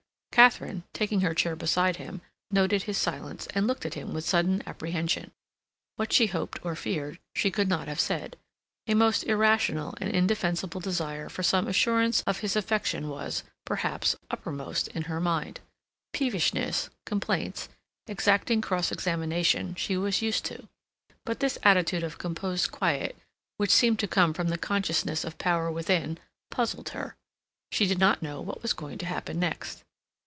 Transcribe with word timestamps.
Katharine, 0.33 0.85
taking 0.93 1.21
her 1.21 1.35
chair 1.35 1.55
beside 1.55 1.97
him, 1.97 2.21
noted 2.49 2.83
his 2.83 2.97
silence 2.97 3.47
and 3.53 3.67
looked 3.67 3.85
at 3.85 3.93
him 3.93 4.11
with 4.13 4.25
sudden 4.25 4.63
apprehension. 4.65 5.31
What 5.97 6.11
she 6.11 6.27
hoped 6.27 6.57
or 6.65 6.75
feared, 6.75 7.19
she 7.35 7.51
could 7.51 7.67
not 7.67 7.87
have 7.87 7.99
said; 7.99 8.37
a 8.87 8.95
most 8.95 9.23
irrational 9.25 9.93
and 9.99 10.09
indefensible 10.09 10.79
desire 10.81 11.29
for 11.29 11.43
some 11.43 11.67
assurance 11.67 12.23
of 12.25 12.39
his 12.39 12.55
affection 12.55 13.07
was, 13.09 13.43
perhaps, 13.65 14.15
uppermost 14.31 14.87
in 14.87 15.03
her 15.03 15.19
mind. 15.19 15.59
Peevishness, 16.11 16.89
complaints, 17.05 17.69
exacting 18.07 18.61
cross 18.61 18.91
examination 18.91 19.75
she 19.75 19.95
was 19.95 20.23
used 20.23 20.43
to, 20.45 20.67
but 21.23 21.39
this 21.39 21.59
attitude 21.61 22.01
of 22.03 22.17
composed 22.17 22.71
quiet, 22.71 23.15
which 23.57 23.69
seemed 23.69 23.99
to 23.99 24.07
come 24.07 24.33
from 24.33 24.47
the 24.47 24.57
consciousness 24.57 25.23
of 25.23 25.37
power 25.37 25.69
within, 25.71 26.17
puzzled 26.49 26.89
her. 26.89 27.15
She 27.71 27.85
did 27.85 27.99
not 27.99 28.23
know 28.23 28.41
what 28.41 28.63
was 28.63 28.73
going 28.73 28.97
to 28.99 29.05
happen 29.05 29.37
next. 29.37 29.83